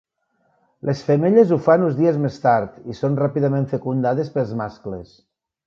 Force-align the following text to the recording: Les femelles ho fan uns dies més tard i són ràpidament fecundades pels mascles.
Les 0.89 1.03
femelles 1.09 1.51
ho 1.55 1.59
fan 1.67 1.85
uns 1.89 1.99
dies 1.99 2.17
més 2.25 2.41
tard 2.47 2.81
i 2.93 2.97
són 3.03 3.21
ràpidament 3.21 3.71
fecundades 3.75 4.35
pels 4.39 4.59
mascles. 4.65 5.17